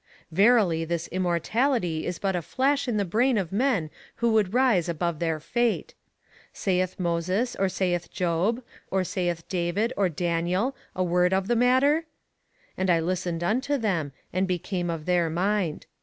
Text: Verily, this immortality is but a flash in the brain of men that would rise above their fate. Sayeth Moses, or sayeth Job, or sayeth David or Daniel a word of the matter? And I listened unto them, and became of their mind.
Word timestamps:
Verily, 0.31 0.83
this 0.83 1.07
immortality 1.09 2.07
is 2.07 2.17
but 2.17 2.35
a 2.35 2.41
flash 2.41 2.87
in 2.87 2.97
the 2.97 3.05
brain 3.05 3.37
of 3.37 3.51
men 3.51 3.91
that 4.19 4.27
would 4.29 4.51
rise 4.51 4.89
above 4.89 5.19
their 5.19 5.39
fate. 5.39 5.93
Sayeth 6.51 6.99
Moses, 6.99 7.55
or 7.55 7.69
sayeth 7.69 8.09
Job, 8.11 8.63
or 8.89 9.03
sayeth 9.03 9.47
David 9.47 9.93
or 9.95 10.09
Daniel 10.09 10.75
a 10.95 11.03
word 11.03 11.33
of 11.33 11.47
the 11.47 11.55
matter? 11.55 12.07
And 12.75 12.89
I 12.89 12.99
listened 12.99 13.43
unto 13.43 13.77
them, 13.77 14.11
and 14.33 14.47
became 14.47 14.89
of 14.89 15.05
their 15.05 15.29
mind. 15.29 15.85